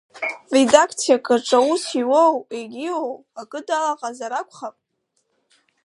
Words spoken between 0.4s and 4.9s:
Редакциак аҿы аус иуоу, егьиу, акы далаҟазар акәхап.